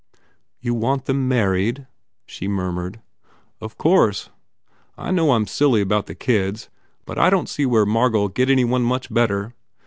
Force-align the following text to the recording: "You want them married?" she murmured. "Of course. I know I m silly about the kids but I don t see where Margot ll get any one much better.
"You 0.59 0.73
want 0.73 1.05
them 1.05 1.27
married?" 1.27 1.85
she 2.25 2.47
murmured. 2.47 3.01
"Of 3.61 3.77
course. 3.77 4.31
I 4.97 5.11
know 5.11 5.29
I 5.29 5.35
m 5.35 5.45
silly 5.45 5.79
about 5.79 6.07
the 6.07 6.15
kids 6.15 6.69
but 7.05 7.19
I 7.19 7.29
don 7.29 7.45
t 7.45 7.51
see 7.51 7.65
where 7.67 7.85
Margot 7.85 8.23
ll 8.23 8.27
get 8.29 8.49
any 8.49 8.65
one 8.65 8.81
much 8.81 9.13
better. 9.13 9.53